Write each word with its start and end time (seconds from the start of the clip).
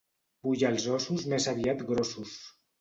Vull 0.47 0.65
els 0.69 0.87
ossos 0.95 1.27
més 1.35 1.49
aviat 1.55 1.87
grossos. 1.93 2.37